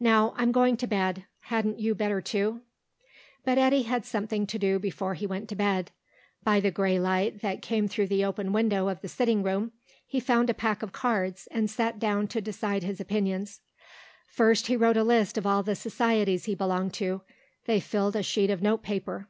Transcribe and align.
Now 0.00 0.32
I'm 0.38 0.50
going 0.50 0.78
to 0.78 0.86
bed. 0.86 1.26
Hadn't 1.40 1.78
you 1.78 1.94
better, 1.94 2.22
too?" 2.22 2.62
But 3.44 3.58
Eddy 3.58 3.82
had 3.82 4.06
something 4.06 4.46
to 4.46 4.58
do 4.58 4.78
before 4.78 5.12
he 5.12 5.26
went 5.26 5.46
to 5.50 5.54
bed. 5.56 5.90
By 6.42 6.58
the 6.58 6.70
grey 6.70 6.98
light 6.98 7.42
that 7.42 7.60
came 7.60 7.86
through 7.86 8.06
the 8.06 8.24
open 8.24 8.52
window 8.54 8.88
of 8.88 9.02
the 9.02 9.08
sitting 9.10 9.42
room, 9.42 9.72
he 10.06 10.20
found 10.20 10.48
a 10.48 10.54
pack 10.54 10.82
of 10.82 10.92
cards, 10.92 11.48
and 11.50 11.68
sat 11.68 11.98
down 11.98 12.28
to 12.28 12.40
decide 12.40 12.82
his 12.82 12.98
opinions. 12.98 13.60
First 14.26 14.68
he 14.68 14.74
wrote 14.74 14.96
a 14.96 15.04
list 15.04 15.36
of 15.36 15.44
all 15.44 15.62
the 15.62 15.74
societies 15.74 16.46
he 16.46 16.54
belonged 16.54 16.94
to; 16.94 17.20
they 17.66 17.78
filled 17.78 18.16
a 18.16 18.22
sheet 18.22 18.48
of 18.48 18.62
note 18.62 18.82
paper. 18.82 19.28